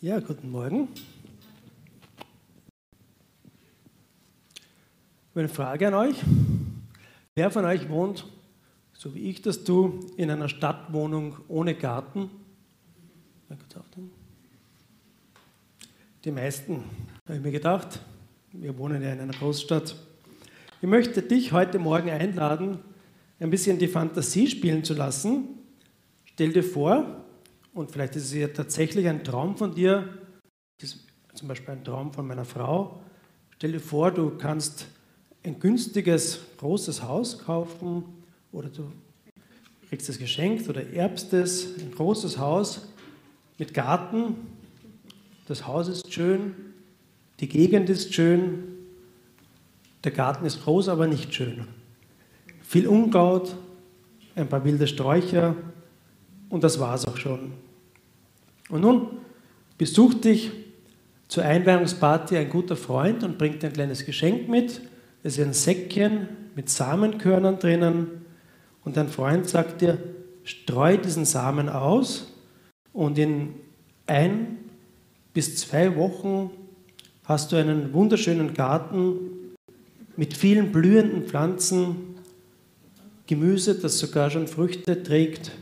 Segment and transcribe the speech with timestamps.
[0.00, 0.86] Ja, guten Morgen.
[5.34, 6.14] Eine Frage an euch.
[7.34, 8.24] Wer von euch wohnt,
[8.92, 12.30] so wie ich das tue, in einer Stadtwohnung ohne Garten?
[16.24, 16.84] Die meisten,
[17.24, 17.98] habe ich mir gedacht.
[18.52, 19.96] Wir wohnen ja in einer Großstadt.
[20.80, 22.78] Ich möchte dich heute Morgen einladen,
[23.40, 25.58] ein bisschen die Fantasie spielen zu lassen.
[26.24, 27.24] Stell dir vor,
[27.78, 30.08] und vielleicht ist es ja tatsächlich ein Traum von dir,
[31.32, 33.00] zum Beispiel ein Traum von meiner Frau.
[33.54, 34.88] Stell dir vor, du kannst
[35.44, 38.02] ein günstiges, großes Haus kaufen
[38.50, 38.90] oder du
[39.88, 42.88] kriegst es geschenkt oder erbst es, ein großes Haus
[43.58, 44.34] mit Garten.
[45.46, 46.56] Das Haus ist schön,
[47.38, 48.64] die Gegend ist schön,
[50.02, 51.68] der Garten ist groß, aber nicht schön.
[52.60, 53.54] Viel Unkraut,
[54.34, 55.54] ein paar wilde Sträucher
[56.48, 57.67] und das war es auch schon.
[58.68, 59.08] Und nun
[59.76, 60.50] besucht dich
[61.28, 64.80] zur Einweihungsparty ein guter Freund und bringt ein kleines Geschenk mit.
[65.22, 68.08] Es ist ein Säckchen mit Samenkörnern drinnen.
[68.84, 69.98] Und dein Freund sagt dir,
[70.44, 72.32] streu diesen Samen aus
[72.92, 73.54] und in
[74.06, 74.58] ein
[75.34, 76.50] bis zwei Wochen
[77.24, 79.18] hast du einen wunderschönen Garten
[80.16, 82.16] mit vielen blühenden Pflanzen,
[83.26, 85.52] Gemüse, das sogar schon Früchte trägt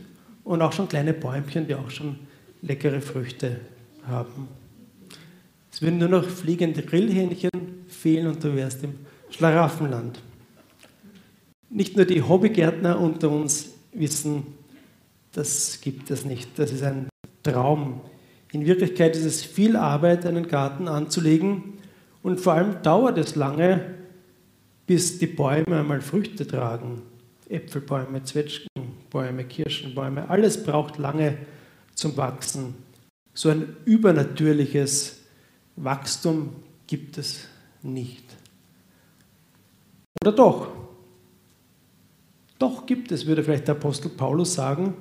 [0.45, 2.17] und auch schon kleine Bäumchen, die auch schon
[2.61, 3.59] leckere Früchte
[4.07, 4.47] haben.
[5.71, 7.51] Es würden nur noch fliegende Grillhähnchen
[7.87, 8.95] fehlen und du wärst im
[9.29, 10.19] Schlaraffenland.
[11.69, 14.43] Nicht nur die Hobbygärtner unter uns wissen,
[15.33, 16.57] das gibt es nicht.
[16.57, 17.09] Das ist ein
[17.43, 18.01] Traum.
[18.51, 21.73] In Wirklichkeit ist es viel Arbeit, einen Garten anzulegen
[22.23, 23.93] und vor allem dauert es lange,
[24.87, 27.01] bis die Bäume einmal Früchte tragen.
[27.49, 31.37] Äpfelbäume, Zwetschgenbäume, Kirschenbäume, alles braucht lange
[31.97, 32.75] zum Wachsen.
[33.33, 35.17] So ein übernatürliches
[35.75, 36.53] Wachstum
[36.85, 37.41] gibt es
[37.81, 38.23] nicht.
[40.21, 40.67] Oder doch?
[42.59, 44.93] Doch gibt es, würde vielleicht der Apostel Paulus sagen,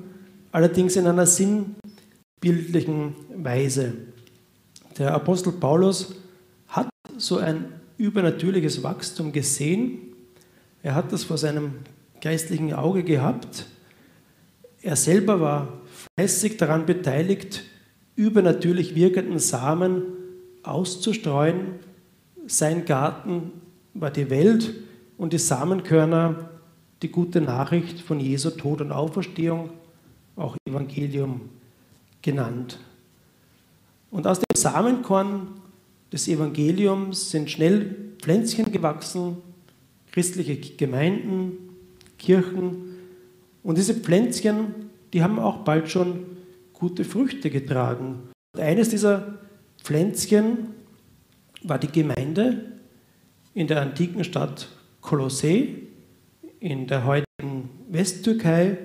[0.52, 3.94] allerdings in einer sinnbildlichen Weise.
[4.98, 6.14] Der Apostel Paulus
[6.68, 9.98] hat so ein übernatürliches Wachstum gesehen.
[10.82, 11.72] Er hat das vor seinem
[12.20, 13.66] geistlichen Auge gehabt.
[14.82, 15.80] Er selber war
[16.18, 17.64] fleißig daran beteiligt,
[18.14, 20.02] übernatürlich wirkenden Samen
[20.62, 21.74] auszustreuen.
[22.46, 23.52] Sein Garten
[23.92, 24.72] war die Welt
[25.18, 26.48] und die Samenkörner
[27.02, 29.68] die gute Nachricht von Jesu Tod und Auferstehung,
[30.36, 31.50] auch Evangelium
[32.22, 32.78] genannt.
[34.10, 35.48] Und aus dem Samenkorn
[36.10, 39.36] des Evangeliums sind schnell Pflänzchen gewachsen,
[40.12, 41.58] christliche Gemeinden,
[42.18, 42.96] Kirchen.
[43.62, 44.85] Und diese Pflänzchen
[45.16, 46.26] die haben auch bald schon
[46.74, 48.28] gute Früchte getragen.
[48.54, 49.38] Und eines dieser
[49.82, 50.74] Pflänzchen
[51.62, 52.72] war die Gemeinde
[53.54, 54.68] in der antiken Stadt
[55.00, 55.88] Kolossee
[56.60, 58.76] in der heutigen Westtürkei.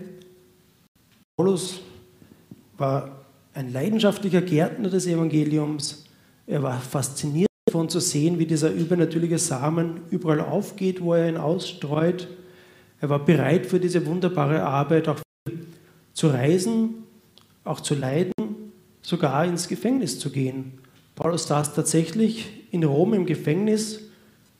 [1.35, 1.81] Paulus
[2.77, 6.05] war ein leidenschaftlicher Gärtner des Evangeliums.
[6.47, 11.35] Er war fasziniert davon zu sehen, wie dieser übernatürliche Samen überall aufgeht, wo er ihn
[11.35, 12.29] ausstreut.
[13.01, 15.19] Er war bereit für diese wunderbare Arbeit, auch
[16.13, 17.03] zu reisen,
[17.63, 18.33] auch zu leiden,
[19.01, 20.79] sogar ins Gefängnis zu gehen.
[21.15, 23.99] Paulus saß tatsächlich in Rom im Gefängnis,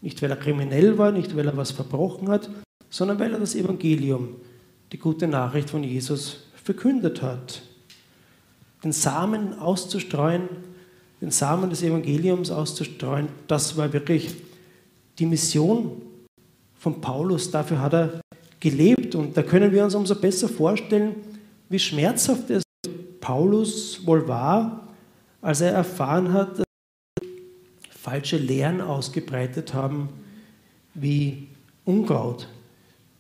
[0.02, 2.50] nicht weil er kriminell war, nicht weil er was verbrochen hat,
[2.90, 4.36] sondern weil er das Evangelium,
[4.92, 7.62] die gute Nachricht von Jesus verkündet hat.
[8.84, 10.50] Den Samen auszustreuen,
[11.22, 14.36] den Samen des Evangeliums auszustreuen, das war wirklich
[15.20, 16.02] die Mission
[16.78, 17.52] von Paulus.
[17.52, 18.22] Dafür hat er
[18.60, 21.16] gelebt und da können wir uns umso besser vorstellen,
[21.72, 22.64] wie schmerzhaft es
[23.22, 24.90] Paulus wohl war,
[25.42, 26.66] als er erfahren hat, dass
[27.90, 30.10] falsche Lehren ausgebreitet haben,
[30.94, 31.48] wie
[31.86, 32.50] Unkraut.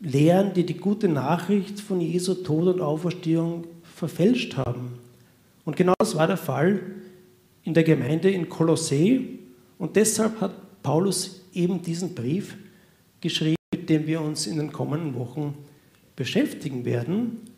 [0.02, 4.98] Lehren, die die gute Nachricht von Jesu Tod und Auferstehung verfälscht haben.
[5.64, 6.82] Und genau das war der Fall
[7.64, 9.40] in der Gemeinde in Kolossee.
[9.78, 12.58] Und deshalb hat Paulus eben diesen Brief
[13.22, 15.56] geschrieben, mit dem wir uns in den kommenden Wochen
[16.16, 17.51] beschäftigen werden.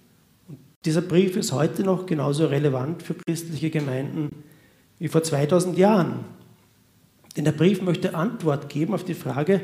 [0.85, 4.43] Dieser Brief ist heute noch genauso relevant für christliche Gemeinden
[4.99, 6.25] wie vor 2000 Jahren.
[7.37, 9.61] Denn der Brief möchte Antwort geben auf die Frage,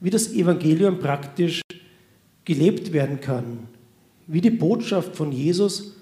[0.00, 1.62] wie das Evangelium praktisch
[2.44, 3.68] gelebt werden kann,
[4.26, 5.96] wie die Botschaft von Jesus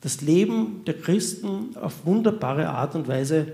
[0.00, 3.52] das Leben der Christen auf wunderbare Art und Weise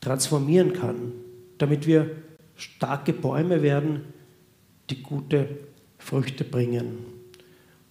[0.00, 1.12] transformieren kann,
[1.58, 2.10] damit wir
[2.54, 4.02] starke Bäume werden,
[4.90, 5.48] die gute
[5.98, 7.13] Früchte bringen.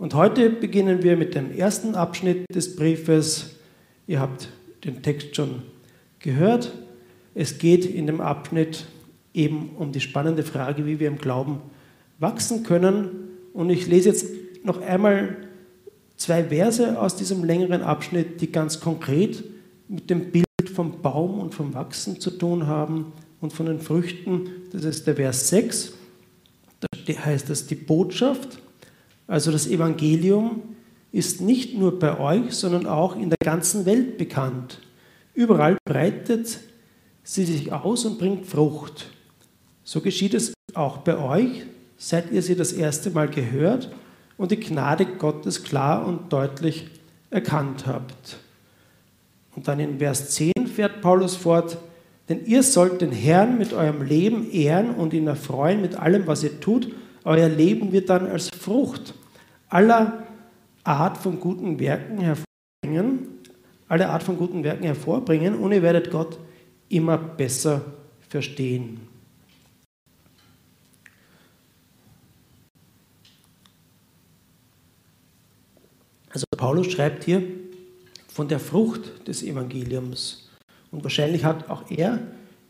[0.04, 3.56] Und heute beginnen wir mit dem ersten Abschnitt des Briefes.
[4.06, 4.50] Ihr habt
[4.84, 5.62] den Text schon
[6.20, 6.74] gehört.
[7.36, 8.86] Es geht in dem Abschnitt
[9.34, 11.62] eben um die spannende Frage, wie wir im Glauben
[12.20, 13.12] wachsen können.
[13.54, 14.26] Und ich lese jetzt
[14.66, 15.38] noch einmal
[16.18, 19.42] zwei Verse aus diesem längeren Abschnitt, die ganz konkret
[19.88, 20.46] mit dem Bild
[20.76, 24.50] vom Baum und vom Wachsen zu tun haben und von den Früchten.
[24.74, 25.94] Das ist der Vers 6.
[26.82, 28.60] Da heißt es, die Botschaft,
[29.28, 30.62] also das Evangelium,
[31.12, 34.80] ist nicht nur bei euch, sondern auch in der ganzen Welt bekannt.
[35.34, 36.60] Überall breitet
[37.24, 39.10] sie sich aus und bringt Frucht.
[39.84, 41.66] So geschieht es auch bei euch,
[41.98, 43.92] seit ihr sie das erste Mal gehört
[44.38, 46.88] und die Gnade Gottes klar und deutlich
[47.30, 48.38] erkannt habt.
[49.56, 51.78] Und dann in Vers 10 fährt Paulus fort,
[52.30, 56.44] denn ihr sollt den Herrn mit eurem Leben ehren und ihn erfreuen mit allem, was
[56.44, 56.92] ihr tut.
[57.24, 59.14] Euer Leben wird dann als Frucht
[59.70, 60.24] aller
[60.84, 63.40] Art von guten Werken hervorbringen,
[63.88, 66.38] alle Art von guten Werken hervorbringen und ihr werdet Gott
[66.90, 67.82] immer besser
[68.28, 69.08] verstehen.
[76.30, 77.44] Also Paulus schreibt hier
[78.28, 80.50] von der Frucht des Evangeliums.
[80.92, 82.20] Und wahrscheinlich hat auch er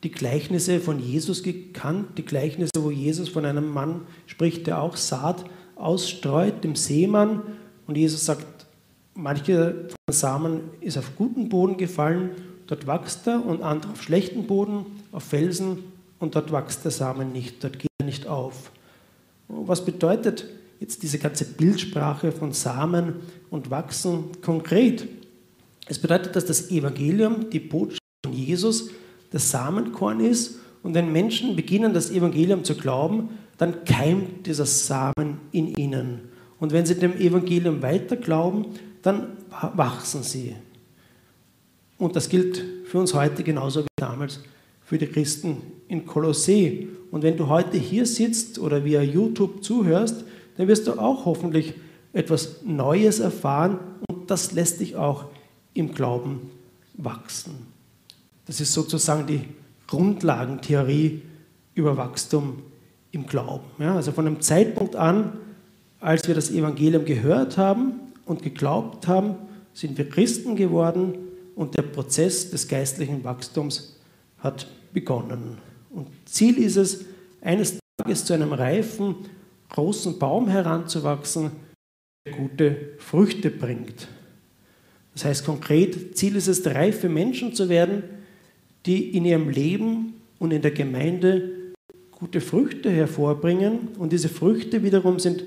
[0.03, 4.97] die Gleichnisse von Jesus gekannt, die Gleichnisse, wo Jesus von einem Mann spricht, der auch
[4.97, 5.45] Saat
[5.75, 7.41] ausstreut, dem Seemann.
[7.87, 8.65] Und Jesus sagt,
[9.15, 12.31] manche von Samen ist auf guten Boden gefallen,
[12.67, 15.79] dort wächst er, und andere auf schlechten Boden, auf Felsen,
[16.19, 18.71] und dort wächst der Samen nicht, dort geht er nicht auf.
[19.47, 20.45] Was bedeutet
[20.83, 23.15] jetzt diese ganze Bildsprache von Samen
[23.49, 25.07] und Wachsen konkret.
[25.87, 28.89] Es bedeutet, dass das Evangelium, die Botschaft von Jesus,
[29.33, 35.39] das Samenkorn ist und wenn Menschen beginnen, das Evangelium zu glauben, dann keimt dieser Samen
[35.51, 36.21] in ihnen.
[36.59, 38.67] Und wenn sie dem Evangelium weiter glauben,
[39.01, 39.37] dann
[39.75, 40.55] wachsen sie.
[41.97, 44.39] Und das gilt für uns heute genauso wie damals
[44.83, 45.57] für die Christen
[45.87, 46.87] in Kolossee.
[47.09, 50.23] Und wenn du heute hier sitzt oder via YouTube zuhörst,
[50.57, 51.73] dann wirst du auch hoffentlich
[52.11, 55.25] etwas Neues erfahren und das lässt dich auch
[55.73, 56.51] im Glauben
[56.93, 57.72] wachsen.
[58.45, 59.41] Das ist sozusagen die
[59.87, 61.21] Grundlagentheorie
[61.75, 62.63] über Wachstum
[63.11, 63.65] im Glauben.
[63.79, 65.33] Ja, also von dem Zeitpunkt an,
[65.99, 67.93] als wir das Evangelium gehört haben
[68.25, 69.35] und geglaubt haben,
[69.73, 71.15] sind wir Christen geworden
[71.55, 73.97] und der Prozess des geistlichen Wachstums
[74.39, 75.57] hat begonnen.
[75.89, 77.05] Und Ziel ist es,
[77.41, 79.15] eines Tages zu einem reifen
[79.69, 81.51] großen Baum heranzuwachsen,
[82.25, 84.07] der gute Früchte bringt.
[85.13, 88.03] Das heißt konkret, Ziel ist es, reife Menschen zu werden,
[88.85, 91.51] die in ihrem Leben und in der Gemeinde
[92.11, 93.89] gute Früchte hervorbringen.
[93.97, 95.43] Und diese Früchte wiederum sind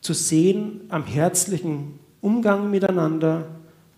[0.00, 3.48] zu sehen am herzlichen Umgang miteinander,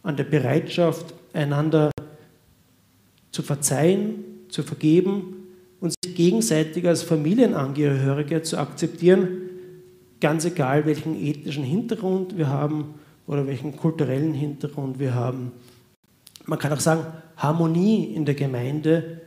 [0.03, 1.91] an der Bereitschaft, einander
[3.33, 5.37] zu verzeihen, zu vergeben
[5.81, 9.29] und sich gegenseitig als Familienangehörige zu akzeptieren,
[10.21, 12.95] ganz egal welchen ethnischen Hintergrund wir haben
[13.27, 15.53] oder welchen kulturellen Hintergrund wir haben.
[16.47, 17.07] Man kann auch sagen,
[17.37, 19.21] Harmonie in der Gemeinde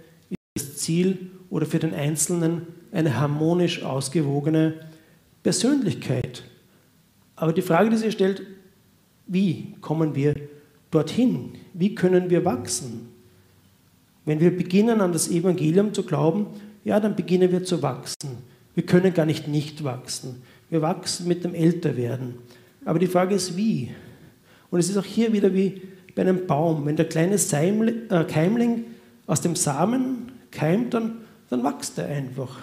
[0.56, 4.82] ist das Ziel oder für den Einzelnen eine harmonisch ausgewogene
[5.42, 6.44] Persönlichkeit.
[7.36, 8.44] Aber die Frage, die sich stellt,
[9.28, 10.36] wie kommen wir
[10.92, 11.54] dorthin?
[11.74, 13.10] Wie können wir wachsen?
[14.26, 16.48] Wenn wir beginnen, an das Evangelium zu glauben,
[16.84, 18.38] ja, dann beginnen wir zu wachsen.
[18.76, 20.42] Wir können gar nicht nicht wachsen.
[20.70, 22.36] Wir wachsen mit dem Älterwerden.
[22.86, 23.92] Aber die Frage ist, wie?
[24.70, 25.82] Und es ist auch hier wieder wie
[26.16, 26.86] bei einem Baum.
[26.86, 28.86] Wenn der kleine äh, Keimling
[29.28, 32.60] aus dem Samen keimt, dann, dann wächst er einfach.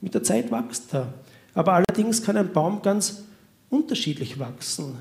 [0.00, 1.12] Mit der Zeit wächst er.
[1.54, 3.24] Aber allerdings kann ein Baum ganz
[3.70, 4.98] unterschiedlich wachsen.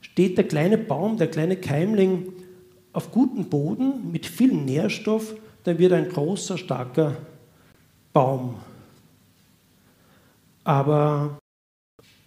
[0.00, 2.32] Steht der kleine Baum, der kleine Keimling
[2.92, 7.16] auf gutem Boden mit viel Nährstoff, dann wird ein großer, starker
[8.12, 8.56] Baum.
[10.64, 11.38] Aber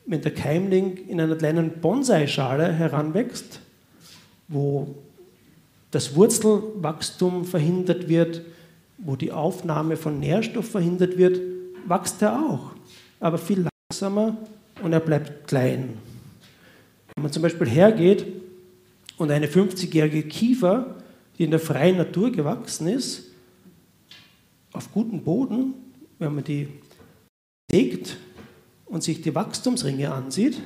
[0.05, 3.61] wenn der Keimling in einer kleinen Bonsai-Schale heranwächst,
[4.51, 4.95] wo
[5.89, 8.41] das Wurzelwachstum verhindert wird,
[8.97, 11.39] wo die Aufnahme von Nährstoff verhindert wird,
[11.87, 12.71] wächst er auch,
[13.19, 14.37] aber viel langsamer
[14.83, 15.97] und er bleibt klein.
[17.15, 18.25] Wenn man zum Beispiel hergeht
[19.17, 20.95] und eine 50-jährige Kiefer,
[21.37, 23.31] die in der freien Natur gewachsen ist,
[24.73, 25.73] auf gutem Boden,
[26.19, 26.67] wenn man die
[27.71, 28.17] sägt
[28.85, 30.61] und sich die Wachstumsringe ansieht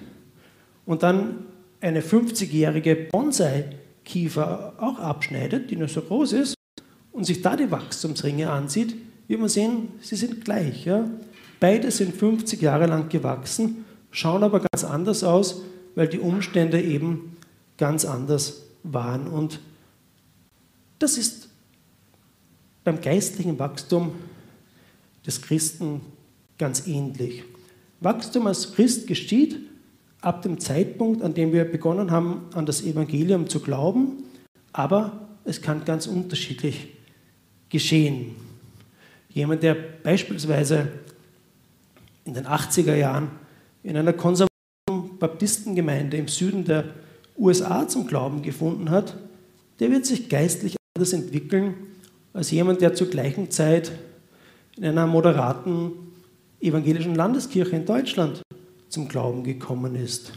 [0.85, 1.45] und dann
[1.81, 6.55] eine 50-jährige Bonsai-Kiefer auch abschneidet, die nur so groß ist,
[7.11, 8.95] und sich da die Wachstumsringe ansieht,
[9.27, 10.85] wird man sehen, sie sind gleich.
[10.85, 11.09] Ja?
[11.59, 15.61] Beide sind 50 Jahre lang gewachsen, schauen aber ganz anders aus,
[15.95, 17.37] weil die Umstände eben
[17.77, 19.27] ganz anders waren.
[19.27, 19.59] Und
[20.99, 21.49] das ist
[22.83, 24.13] beim geistlichen Wachstum
[25.25, 26.01] des Christen
[26.57, 27.43] ganz ähnlich.
[28.01, 29.57] Wachstum als Christ geschieht
[30.25, 34.23] ab dem Zeitpunkt, an dem wir begonnen haben, an das Evangelium zu glauben,
[34.73, 36.87] aber es kann ganz unterschiedlich
[37.69, 38.35] geschehen.
[39.29, 40.87] Jemand, der beispielsweise
[42.23, 43.29] in den 80er Jahren
[43.83, 46.85] in einer konservativen Baptistengemeinde im Süden der
[47.37, 49.15] USA zum Glauben gefunden hat,
[49.79, 51.75] der wird sich geistlich anders entwickeln
[52.33, 53.91] als jemand, der zur gleichen Zeit
[54.75, 55.91] in einer moderaten
[56.59, 58.41] evangelischen Landeskirche in Deutschland
[58.95, 60.31] zum Glauben gekommen ist.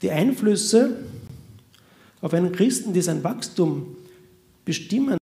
[0.00, 0.98] Die Einflüsse
[2.20, 3.96] auf einen Christen, die sein Wachstum
[4.64, 5.18] bestimmen,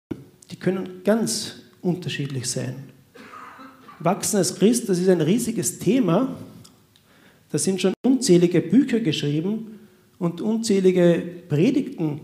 [0.50, 2.75] die können ganz unterschiedlich sein.
[4.00, 6.37] Wachsen als Christ, das ist ein riesiges Thema.
[7.50, 9.78] Da sind schon unzählige Bücher geschrieben
[10.18, 12.22] und unzählige Predigten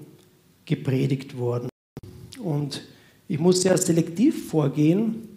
[0.65, 1.69] gepredigt worden.
[2.43, 2.83] Und
[3.29, 5.29] ich muss sehr selektiv vorgehen,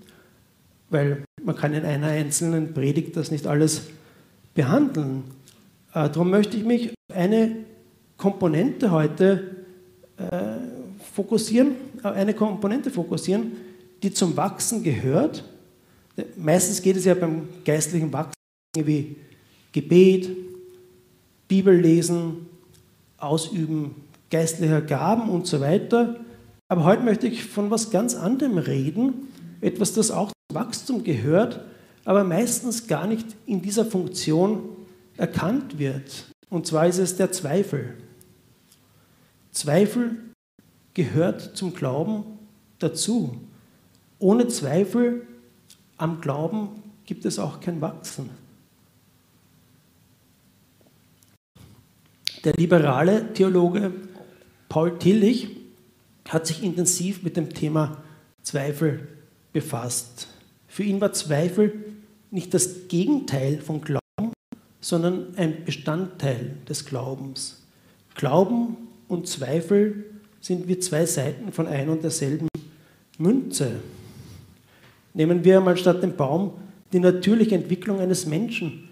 [0.90, 3.84] weil man kann in einer einzelnen Predigt das nicht alles
[4.54, 5.24] behandeln.
[5.94, 7.56] Äh, darum möchte ich mich auf eine
[8.18, 9.56] Komponente heute
[10.18, 10.58] äh,
[11.14, 13.54] fokussieren, auf eine Komponente fokussieren,
[14.04, 15.44] die zum Wachsen gehört.
[16.36, 18.34] Meistens geht es ja beim geistlichen Wachsen
[18.76, 19.16] wie
[19.72, 20.30] Gebet,
[21.48, 22.48] Bibellesen,
[23.18, 23.96] Ausüben
[24.30, 26.16] geistlicher Gaben und so weiter.
[26.68, 29.28] Aber heute möchte ich von was ganz anderem reden,
[29.60, 31.60] etwas, das auch zum Wachstum gehört,
[32.06, 34.70] aber meistens gar nicht in dieser Funktion
[35.18, 36.26] erkannt wird.
[36.50, 37.96] Und zwar ist es der Zweifel.
[39.52, 40.18] Zweifel
[40.94, 42.24] gehört zum Glauben
[42.80, 43.38] dazu.
[44.20, 45.28] Ohne Zweifel
[45.98, 46.70] am Glauben
[47.06, 48.30] gibt es auch kein Wachsen.
[52.44, 53.92] Der liberale Theologe
[54.68, 55.58] Paul Tillich
[56.28, 58.02] hat sich intensiv mit dem Thema
[58.42, 59.08] Zweifel
[59.54, 60.28] befasst.
[60.68, 61.91] Für ihn war Zweifel
[62.32, 64.34] nicht das Gegenteil von Glauben,
[64.80, 67.62] sondern ein Bestandteil des Glaubens.
[68.16, 70.06] Glauben und Zweifel
[70.40, 72.48] sind wie zwei Seiten von ein und derselben
[73.18, 73.74] Münze.
[75.14, 76.54] Nehmen wir einmal statt dem Baum
[76.94, 78.90] die natürliche Entwicklung eines Menschen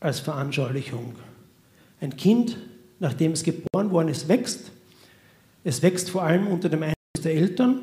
[0.00, 1.14] als Veranschaulichung.
[2.00, 2.58] Ein Kind,
[3.00, 4.70] nachdem es geboren worden ist, wächst.
[5.64, 7.82] Es wächst vor allem unter dem Einfluss der Eltern.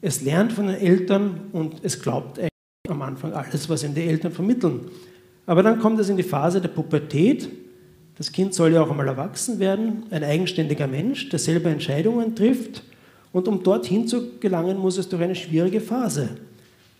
[0.00, 2.55] Es lernt von den Eltern und es glaubt eigentlich
[2.90, 4.90] am Anfang alles, was ihm die Eltern vermitteln.
[5.46, 7.48] Aber dann kommt es in die Phase der Pubertät.
[8.16, 12.82] Das Kind soll ja auch einmal erwachsen werden, ein eigenständiger Mensch, der selber Entscheidungen trifft.
[13.32, 16.30] Und um dorthin zu gelangen, muss es durch eine schwierige Phase.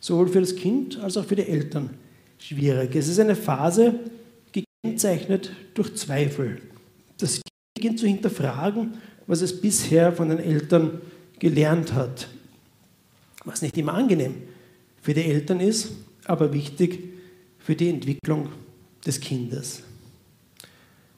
[0.01, 1.91] Sowohl für das Kind als auch für die Eltern
[2.39, 2.95] schwierig.
[2.95, 3.95] Es ist eine Phase,
[4.53, 6.59] gekennzeichnet durch Zweifel.
[7.19, 7.43] Das Kind
[7.75, 8.95] beginnt zu hinterfragen,
[9.27, 11.01] was es bisher von den Eltern
[11.39, 12.29] gelernt hat.
[13.45, 14.35] Was nicht immer angenehm
[15.07, 15.93] für die Eltern ist,
[16.25, 16.99] aber wichtig
[17.61, 18.49] für die Entwicklung
[19.07, 19.85] des Kindes.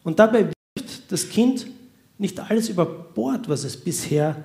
[0.05, 1.67] Und dabei wirft das Kind
[2.19, 4.45] nicht alles über Bord, was es bisher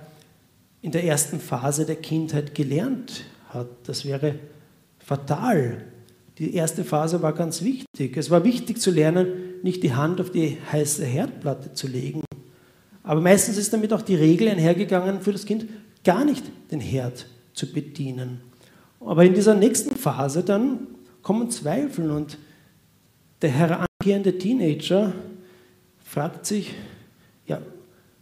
[0.81, 3.67] in der ersten Phase der Kindheit gelernt hat.
[3.83, 4.35] Das wäre
[5.00, 5.83] fatal.
[6.38, 8.15] Die erste Phase war ganz wichtig.
[8.15, 9.27] Es war wichtig zu lernen,
[9.62, 12.23] nicht die Hand auf die heiße Herdplatte zu legen.
[13.03, 15.65] Aber meistens ist damit auch die Regel einhergegangen, für das Kind
[16.05, 18.52] gar nicht den Herd zu bedienen.
[19.05, 20.88] Aber in dieser nächsten Phase dann
[21.22, 22.38] kommen Zweifel und
[23.41, 25.13] der herangehende Teenager
[26.03, 26.74] fragt sich,
[27.45, 27.62] ja,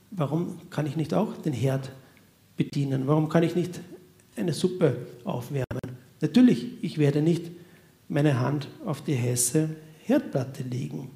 [0.10, 1.92] warum kann ich nicht auch den Herd
[2.58, 3.08] bedienen?
[3.08, 3.80] Warum kann ich nicht
[4.36, 5.66] eine Suppe aufwärmen?
[6.22, 7.52] Natürlich, ich werde nicht
[8.08, 9.70] meine Hand auf die heiße
[10.04, 11.12] Herdplatte legen.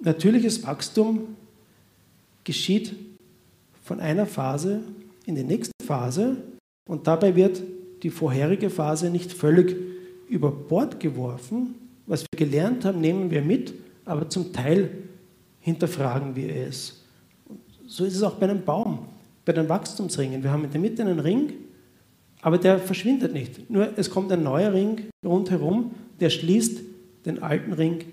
[0.00, 1.36] Natürliches Wachstum
[2.42, 2.94] geschieht
[3.82, 4.80] von einer Phase
[5.26, 6.36] in die nächste Phase
[6.86, 7.62] und dabei wird
[8.02, 9.76] die vorherige Phase nicht völlig
[10.28, 11.74] über Bord geworfen.
[12.06, 13.72] Was wir gelernt haben, nehmen wir mit,
[14.04, 14.90] aber zum Teil
[15.60, 17.00] hinterfragen wir es.
[17.86, 19.06] So ist es auch bei einem Baum,
[19.44, 20.42] bei den Wachstumsringen.
[20.42, 21.52] Wir haben in der Mitte einen Ring,
[22.42, 23.70] aber der verschwindet nicht.
[23.70, 26.80] Nur es kommt ein neuer Ring rundherum, der schließt
[27.24, 28.04] den alten Ring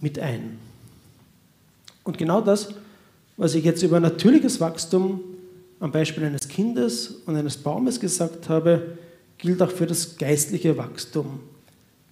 [0.00, 0.58] mit ein.
[2.02, 2.74] Und genau das,
[3.36, 5.20] was ich jetzt über natürliches Wachstum
[5.80, 8.98] am Beispiel eines Kindes und eines Baumes gesagt habe,
[9.38, 11.40] gilt auch für das geistliche Wachstum.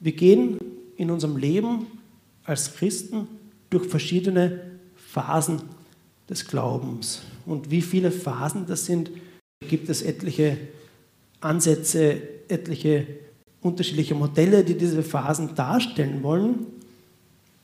[0.00, 0.58] Wir gehen
[0.96, 1.86] in unserem Leben
[2.44, 3.28] als Christen
[3.68, 4.62] durch verschiedene
[4.96, 5.60] Phasen
[6.28, 7.20] des Glaubens.
[7.44, 9.10] Und wie viele Phasen das sind,
[9.68, 10.56] gibt es etliche
[11.40, 13.06] Ansätze, etliche
[13.60, 16.66] unterschiedliche Modelle, die diese Phasen darstellen wollen.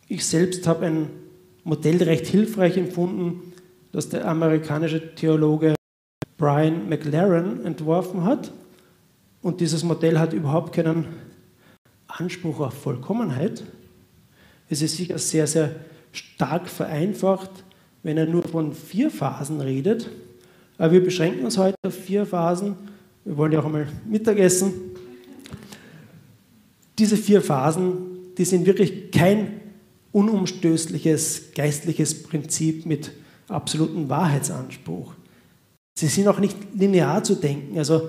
[0.09, 1.09] Ich selbst habe ein
[1.63, 3.53] Modell recht hilfreich empfunden,
[3.93, 5.75] das der amerikanische Theologe
[6.37, 8.53] Brian McLaren entworfen hat.
[9.43, 11.07] Und dieses Modell hat überhaupt keinen
[12.07, 13.65] Anspruch auf Vollkommenheit.
[14.69, 15.75] Es ist sicher sehr, sehr
[16.13, 17.51] stark vereinfacht,
[18.03, 20.11] wenn er nur von vier Phasen redet.
[20.79, 22.77] Aber wir beschränken uns heute auf vier Phasen.
[23.25, 24.73] Wir wollen ja auch einmal Mittagessen.
[26.99, 29.61] Diese vier Phasen, die sind wirklich kein
[30.13, 33.11] unumstößliches geistliches Prinzip mit
[33.49, 35.13] absolutem Wahrheitsanspruch.
[35.95, 38.09] Sie sind auch nicht linear zu denken, also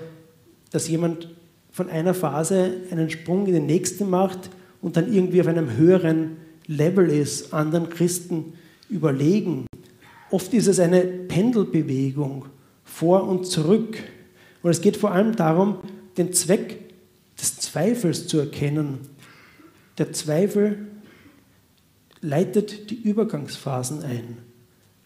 [0.72, 1.30] dass jemand
[1.72, 4.50] von einer Phase einen Sprung in die nächste macht
[4.82, 6.38] und dann irgendwie auf einem höheren
[6.68, 8.54] Level ist, anderen Christen
[8.90, 9.68] überlegen.
[10.32, 12.46] Oft ist es eine Pendelbewegung
[12.84, 13.98] vor und zurück.
[14.64, 15.78] Und es geht vor allem darum,
[16.18, 16.80] den Zweck
[17.40, 19.00] des Zweifels zu erkennen.
[19.98, 20.88] Der Zweifel
[22.22, 24.38] leitet die Übergangsphasen ein.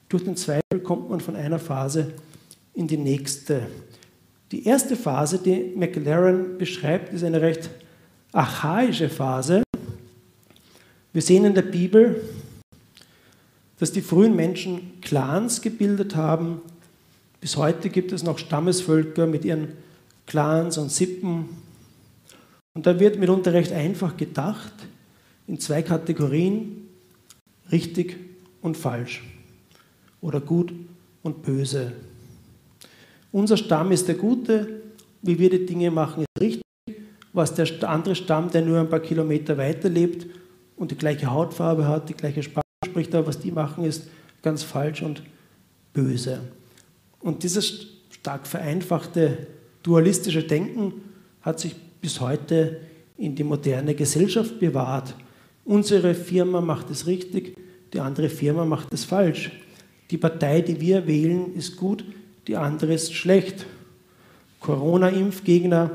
[0.07, 2.13] Durch den Zweifel kommt man von einer Phase
[2.79, 3.67] in die nächste.
[4.53, 7.69] Die erste Phase, die McLaren beschreibt, ist eine recht
[8.31, 9.63] archaische Phase.
[11.11, 12.21] Wir sehen in der Bibel,
[13.79, 16.61] dass die frühen Menschen Clans gebildet haben.
[17.41, 19.73] Bis heute gibt es noch Stammesvölker mit ihren
[20.25, 21.49] Clans und Sippen.
[22.75, 24.71] Und da wird mitunter recht einfach gedacht
[25.47, 26.87] in zwei Kategorien,
[27.73, 28.15] richtig
[28.61, 29.21] und falsch
[30.21, 30.73] oder gut
[31.23, 31.91] und böse.
[33.31, 34.81] Unser Stamm ist der Gute,
[35.21, 36.63] wie wir die Dinge machen, ist richtig.
[37.31, 40.25] Was der andere Stamm, der nur ein paar Kilometer weiter lebt
[40.75, 44.07] und die gleiche Hautfarbe hat, die gleiche Sprache spricht, aber was die machen, ist
[44.41, 45.21] ganz falsch und
[45.93, 46.39] böse.
[47.19, 49.47] Und dieses stark vereinfachte
[49.83, 50.93] dualistische Denken
[51.41, 52.79] hat sich bis heute
[53.17, 55.13] in die moderne Gesellschaft bewahrt.
[55.65, 57.55] Unsere Firma macht es richtig,
[57.93, 59.51] die andere Firma macht es falsch.
[60.09, 62.03] Die Partei, die wir wählen, ist gut,
[62.47, 63.65] die andere ist schlecht.
[64.59, 65.91] Corona-Impfgegner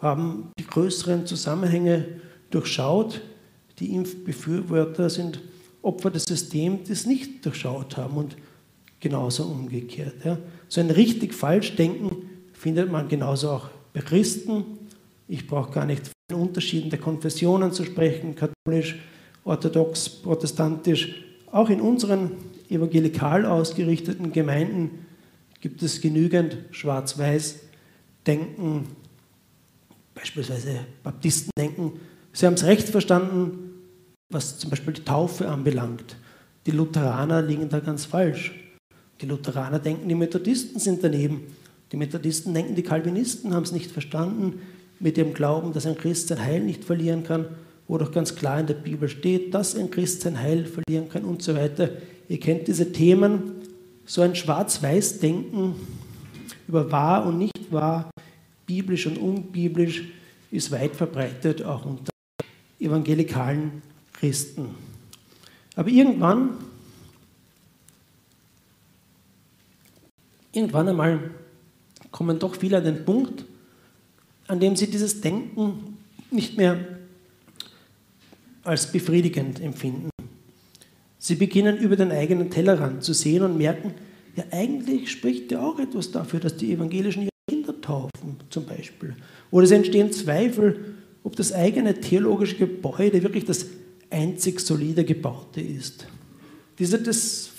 [0.00, 2.06] haben die größeren Zusammenhänge
[2.50, 3.20] durchschaut.
[3.78, 5.40] Die Impfbefürworter sind
[5.82, 8.36] Opfer des Systems, es nicht durchschaut haben und
[9.00, 10.24] genauso umgekehrt.
[10.24, 10.38] Ja.
[10.68, 14.64] So ein richtig falsch Denken findet man genauso auch bei Christen.
[15.28, 18.96] Ich brauche gar nicht von den Unterschieden der Konfessionen zu sprechen, katholisch,
[19.44, 21.22] orthodox, protestantisch.
[21.52, 22.32] Auch in unseren
[22.68, 25.06] evangelikal ausgerichteten Gemeinden
[25.60, 28.86] gibt es genügend Schwarz-Weiß-Denken,
[30.14, 31.92] beispielsweise Baptisten denken.
[32.32, 33.68] Sie haben es recht verstanden,
[34.30, 36.16] was zum Beispiel die Taufe anbelangt.
[36.66, 38.54] Die Lutheraner liegen da ganz falsch.
[39.20, 41.42] Die Lutheraner denken, die Methodisten sind daneben.
[41.90, 44.60] Die Methodisten denken, die Calvinisten haben es nicht verstanden
[45.00, 47.46] mit dem Glauben, dass ein Christ sein Heil nicht verlieren kann,
[47.86, 51.24] wo doch ganz klar in der Bibel steht, dass ein Christ sein Heil verlieren kann
[51.24, 51.90] und so weiter.
[52.28, 53.57] Ihr kennt diese Themen,
[54.08, 55.74] so ein Schwarz-Weiß-Denken
[56.66, 58.10] über wahr und nicht wahr,
[58.66, 60.02] biblisch und unbiblisch,
[60.50, 62.10] ist weit verbreitet, auch unter
[62.80, 63.82] evangelikalen
[64.14, 64.74] Christen.
[65.76, 66.56] Aber irgendwann,
[70.52, 71.30] irgendwann einmal
[72.10, 73.44] kommen doch viele an den Punkt,
[74.46, 75.98] an dem sie dieses Denken
[76.30, 76.78] nicht mehr
[78.64, 80.08] als befriedigend empfinden.
[81.28, 83.92] Sie beginnen über den eigenen Tellerrand zu sehen und merken,
[84.34, 89.14] ja eigentlich spricht ja auch etwas dafür, dass die Evangelischen ihre Kinder taufen zum Beispiel.
[89.50, 93.66] Oder es entstehen Zweifel, ob das eigene theologische Gebäude wirklich das
[94.08, 96.06] einzig solide gebaute ist.
[96.78, 96.98] Diese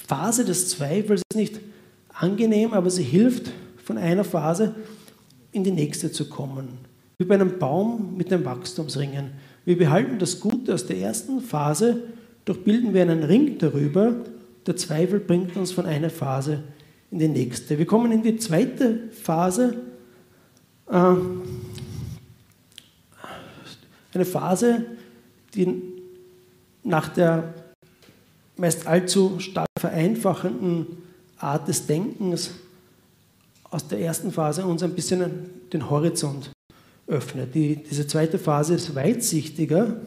[0.08, 1.60] Phase des Zweifels ist nicht
[2.12, 3.51] angenehm, aber sie hilft,
[3.84, 4.73] von einer Phase
[5.51, 6.69] in die nächste zu kommen.
[7.19, 9.29] Wie bei einem Baum mit den Wachstumsringen.
[9.63, 12.01] Wir behalten das Gute aus der ersten Phase
[12.50, 14.26] doch bilden wir einen Ring darüber.
[14.66, 16.64] Der Zweifel bringt uns von einer Phase
[17.12, 17.78] in die nächste.
[17.78, 19.76] Wir kommen in die zweite Phase.
[20.90, 21.14] Äh,
[24.16, 24.84] eine Phase,
[25.54, 25.80] die
[26.84, 27.54] nach der
[28.58, 30.88] meist allzu stark vereinfachenden
[31.38, 32.50] Art des Denkens
[33.70, 36.50] aus der ersten Phase uns ein bisschen den Horizont
[37.06, 37.54] öffnet.
[37.54, 39.98] Die, diese zweite Phase ist weitsichtiger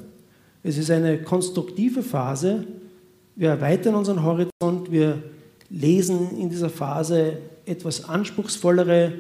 [0.62, 2.64] es ist eine konstruktive Phase.
[3.34, 5.22] Wir erweitern unseren Horizont, wir
[5.70, 9.12] lesen in dieser Phase etwas anspruchsvollere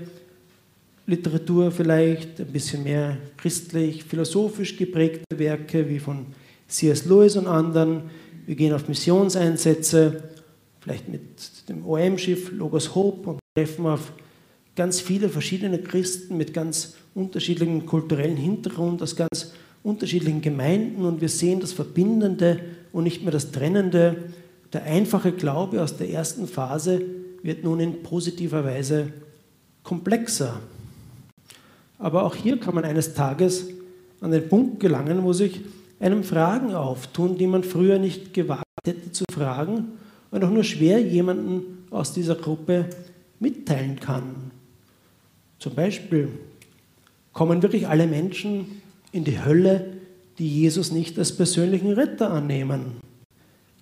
[1.06, 6.26] Literatur vielleicht, ein bisschen mehr christlich, philosophisch geprägte Werke wie von
[6.68, 7.06] C.S.
[7.06, 8.02] Lewis und anderen.
[8.46, 10.22] Wir gehen auf Missionseinsätze,
[10.80, 11.22] vielleicht mit
[11.68, 14.12] dem OM-Schiff Logos Hope und treffen auf
[14.76, 19.52] ganz viele verschiedene Christen mit ganz unterschiedlichen kulturellen Hintergrund, aus ganz
[19.82, 22.60] unterschiedlichen Gemeinden und wir sehen das Verbindende
[22.92, 24.16] und nicht mehr das Trennende.
[24.72, 27.02] Der einfache Glaube aus der ersten Phase
[27.42, 29.12] wird nun in positiver Weise
[29.82, 30.60] komplexer.
[31.98, 33.68] Aber auch hier kann man eines Tages
[34.20, 35.60] an den Punkt gelangen, wo sich
[36.00, 39.92] einem Fragen auftun, die man früher nicht gewagt hätte zu fragen
[40.30, 42.86] und auch nur schwer jemanden aus dieser Gruppe
[43.38, 44.50] mitteilen kann.
[45.58, 46.28] Zum Beispiel,
[47.32, 48.81] kommen wirklich alle Menschen
[49.12, 49.92] in die Hölle,
[50.38, 52.96] die Jesus nicht als persönlichen Retter annehmen?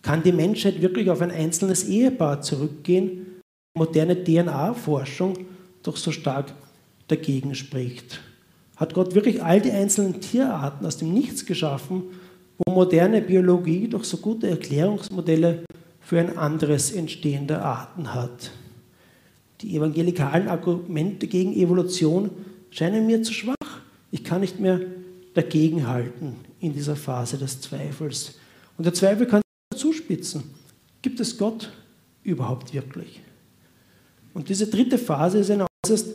[0.02, 3.26] Kann die Menschheit wirklich auf ein einzelnes Ehepaar zurückgehen?
[3.76, 5.38] Moderne DNA-Forschung
[5.82, 6.52] doch so stark
[7.08, 8.20] dagegen spricht.
[8.76, 12.04] Hat Gott wirklich all die einzelnen Tierarten aus dem Nichts geschaffen,
[12.58, 15.64] wo moderne Biologie doch so gute Erklärungsmodelle
[16.00, 18.50] für ein anderes Entstehen der Arten hat?
[19.60, 22.30] Die evangelikalen Argumente gegen Evolution
[22.70, 23.54] scheinen mir zu schwach.
[24.10, 24.80] Ich kann nicht mehr
[25.34, 28.34] dagegenhalten in dieser Phase des Zweifels.
[28.76, 29.42] Und der Zweifel kann
[29.74, 30.42] zuspitzen.
[31.02, 31.72] Gibt es Gott
[32.22, 33.20] überhaupt wirklich?
[34.34, 36.14] Und diese dritte Phase ist eine äußerst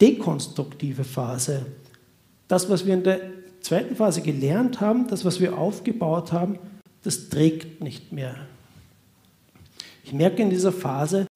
[0.00, 1.66] dekonstruktive Phase.
[2.48, 3.20] Das, was wir in der
[3.60, 6.58] zweiten Phase gelernt haben, das, was wir aufgebaut haben,
[7.02, 8.36] das trägt nicht mehr.
[10.04, 11.26] Ich merke in dieser Phase,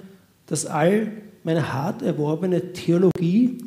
[0.47, 1.11] dass all
[1.43, 3.59] meine hart erworbene Theologie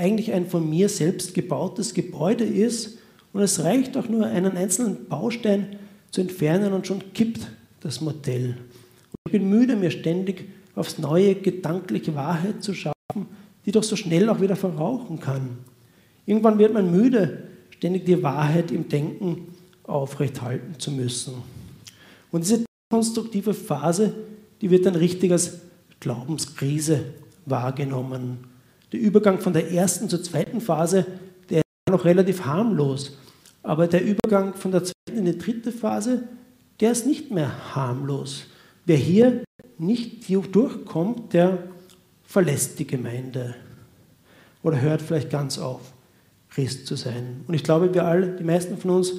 [0.00, 2.98] eigentlich ein von mir selbst gebautes Gebäude ist
[3.32, 5.76] und es reicht auch nur, einen einzelnen Baustein
[6.10, 7.46] zu entfernen und schon kippt
[7.80, 8.56] das Modell.
[8.56, 13.26] Und ich bin müde, mir ständig aufs neue gedankliche Wahrheit zu schaffen,
[13.66, 15.58] die doch so schnell auch wieder verrauchen kann.
[16.26, 19.48] Irgendwann wird man müde, ständig die Wahrheit im Denken
[19.84, 21.34] aufrechthalten zu müssen.
[22.32, 24.14] Und diese konstruktive Phase,
[24.60, 25.60] die wird dann richtig als
[26.00, 27.04] Glaubenskrise
[27.46, 28.49] wahrgenommen.
[28.92, 31.06] Der Übergang von der ersten zur zweiten Phase,
[31.48, 33.16] der ist noch relativ harmlos.
[33.62, 36.24] Aber der Übergang von der zweiten in die dritte Phase,
[36.80, 38.44] der ist nicht mehr harmlos.
[38.86, 39.44] Wer hier
[39.78, 41.64] nicht durchkommt, der
[42.24, 43.54] verlässt die Gemeinde
[44.62, 45.92] oder hört vielleicht ganz auf,
[46.48, 47.44] Christ zu sein.
[47.46, 49.12] Und ich glaube, wir alle, die meisten von uns,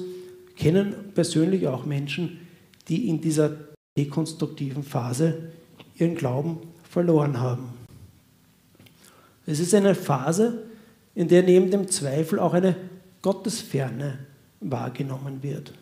[0.56, 2.40] kennen persönlich auch Menschen,
[2.88, 3.50] die in dieser
[3.96, 5.50] dekonstruktiven Phase
[5.96, 6.58] ihren Glauben
[6.88, 7.81] verloren haben.
[9.52, 10.62] Es ist eine Phase,
[11.14, 12.74] in der neben dem Zweifel auch eine
[13.20, 14.20] Gottesferne
[14.60, 15.74] wahrgenommen wird.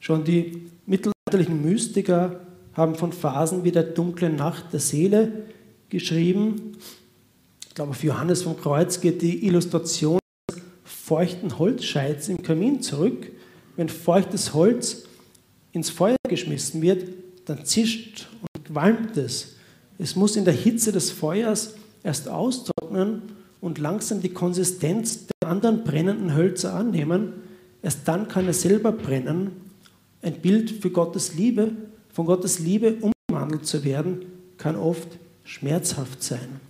[0.00, 2.40] Schon die mittelalterlichen Mystiker
[2.72, 5.44] haben von Phasen wie der dunklen Nacht der Seele
[5.88, 6.72] geschrieben.
[7.68, 10.18] Ich glaube, auf Johannes vom Kreuz geht die Illustration
[10.50, 13.30] des feuchten Holzscheids im Kamin zurück.
[13.76, 15.04] Wenn feuchtes Holz
[15.70, 17.06] ins Feuer geschmissen wird,
[17.44, 19.54] dann zischt und qualmt es.
[19.96, 22.79] Es muss in der Hitze des Feuers erst austrocknen
[23.60, 27.34] und langsam die Konsistenz der anderen brennenden Hölzer annehmen.
[27.82, 29.52] Erst dann kann er selber brennen.
[30.22, 31.72] Ein Bild für Gottes Liebe,
[32.12, 34.26] von Gottes Liebe umgewandelt zu werden,
[34.58, 36.60] kann oft schmerzhaft sein.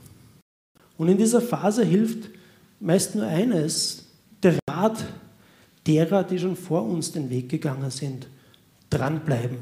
[0.97, 2.31] Und in dieser Phase hilft
[2.79, 4.07] meist nur eines,
[4.43, 5.05] der Rat
[5.87, 8.29] derer, die schon vor uns den Weg gegangen sind.
[8.91, 9.59] Dranbleiben.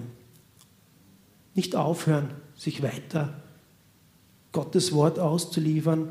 [1.54, 3.34] Nicht aufhören, sich weiter
[4.52, 6.08] Gottes Wort auszuliefern,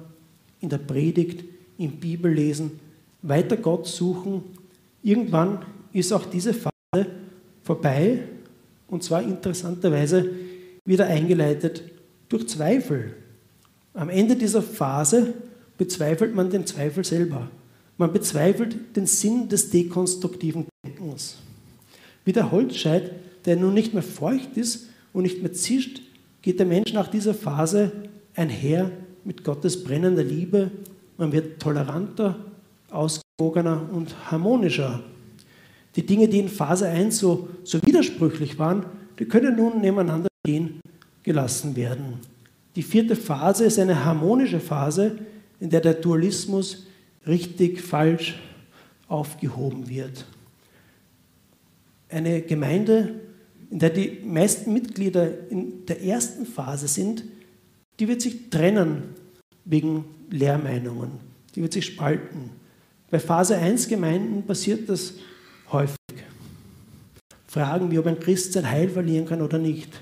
[0.60, 1.44] in der Predigt,
[1.78, 2.80] im Bibellesen,
[3.22, 4.44] weiter Gott suchen.
[5.04, 5.60] Irgendwann
[5.94, 7.08] ist auch diese Phase
[7.64, 8.20] vorbei
[8.88, 10.30] und zwar interessanterweise
[10.86, 11.84] wieder eingeleitet
[12.30, 13.16] durch Zweifel.
[13.94, 15.34] Am Ende dieser Phase
[15.78, 17.50] bezweifelt man den Zweifel selber.
[17.98, 21.38] Man bezweifelt den Sinn des dekonstruktiven Denkens.
[22.26, 23.12] Wie der Holzscheit,
[23.46, 26.02] der nun nicht mehr feucht ist und nicht mehr zischt,
[26.42, 27.92] geht der Mensch nach dieser Phase
[28.36, 28.92] einher
[29.28, 30.72] mit Gottes brennender Liebe.
[31.18, 32.38] Man wird toleranter,
[32.90, 35.04] ausgewogener und harmonischer.
[35.98, 38.86] Die Dinge, die in Phase 1 so, so widersprüchlich waren,
[39.20, 40.80] die können nun nebeneinander stehen
[41.24, 42.20] gelassen werden.
[42.78, 45.18] Die vierte Phase ist eine harmonische Phase,
[45.60, 46.86] in der der Dualismus
[47.26, 48.40] richtig, falsch
[49.10, 50.26] aufgehoben wird.
[52.08, 53.16] Eine Gemeinde,
[53.70, 57.24] in der die meisten Mitglieder in der ersten Phase sind,
[58.00, 59.04] die wird sich trennen
[59.66, 61.12] wegen Lehrmeinungen.
[61.56, 62.52] Die wird sich spalten.
[63.10, 65.14] Bei Phase 1 Gemeinden passiert das
[65.72, 65.98] häufig.
[67.48, 70.02] Fragen wie, ob ein Christ sein Heil verlieren kann oder nicht.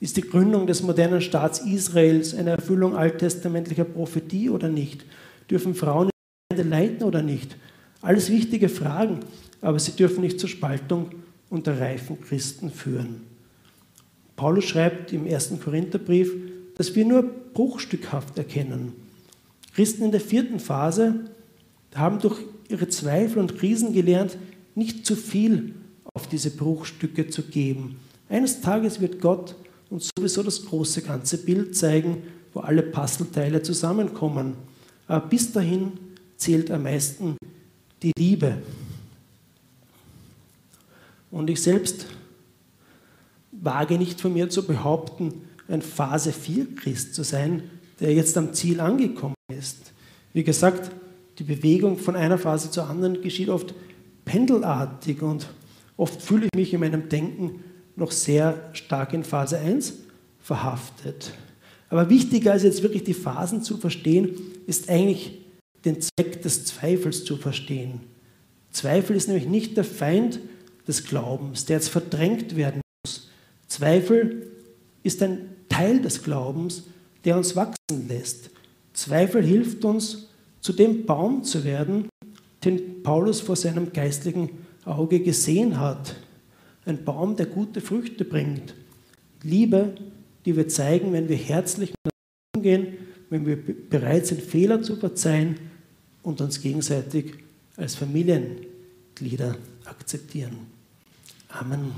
[0.00, 5.04] Ist die Gründung des modernen Staats Israels eine Erfüllung alttestamentlicher Prophetie oder nicht?
[5.50, 6.10] Dürfen Frauen
[6.50, 7.56] in der Gemeinde leiten oder nicht?
[8.00, 9.20] Alles wichtige Fragen,
[9.60, 11.10] aber sie dürfen nicht zur Spaltung
[11.50, 13.22] unter reifen Christen führen.
[14.36, 16.32] Paulus schreibt im ersten Korintherbrief,
[16.78, 18.94] dass wir nur bruchstückhaft erkennen.
[19.74, 21.26] Christen in der vierten Phase
[21.94, 24.38] haben durch ihre Zweifel und Krisen gelernt,
[24.74, 25.74] nicht zu viel
[26.14, 27.98] auf diese Bruchstücke zu geben.
[28.28, 29.56] Eines Tages wird Gott
[29.90, 32.22] und sowieso das große ganze Bild zeigen,
[32.54, 34.54] wo alle Puzzleteile zusammenkommen.
[35.06, 35.92] Aber bis dahin
[36.36, 37.36] zählt am meisten
[38.02, 38.58] die Liebe.
[41.30, 42.06] Und ich selbst
[43.50, 47.62] wage nicht von mir zu behaupten, ein Phase 4 Christ zu sein,
[48.00, 49.92] der jetzt am Ziel angekommen ist.
[50.32, 50.90] Wie gesagt,
[51.38, 53.74] die Bewegung von einer Phase zur anderen geschieht oft
[54.24, 55.48] pendelartig und
[55.96, 57.62] oft fühle ich mich in meinem Denken
[57.96, 59.94] noch sehr stark in Phase 1
[60.40, 61.32] verhaftet.
[61.90, 65.40] Aber wichtiger als jetzt wirklich die Phasen zu verstehen, ist eigentlich
[65.84, 68.00] den Zweck des Zweifels zu verstehen.
[68.70, 70.40] Zweifel ist nämlich nicht der Feind
[70.86, 73.30] des Glaubens, der jetzt verdrängt werden muss.
[73.66, 74.50] Zweifel
[75.02, 76.82] ist ein Teil des Glaubens,
[77.24, 78.50] der uns wachsen lässt.
[78.94, 80.26] Zweifel hilft uns,
[80.60, 82.08] zu dem Baum zu werden,
[82.64, 84.50] den Paulus vor seinem geistlichen
[84.84, 86.16] Auge gesehen hat.
[86.84, 88.74] Ein Baum, der gute Früchte bringt.
[89.44, 89.94] Liebe,
[90.44, 91.94] die wir zeigen, wenn wir herzlich
[92.56, 92.94] umgehen,
[93.30, 95.60] wenn wir bereit sind, Fehler zu verzeihen
[96.24, 97.34] und uns gegenseitig
[97.76, 100.56] als Familienglieder akzeptieren.
[101.50, 101.92] Amen.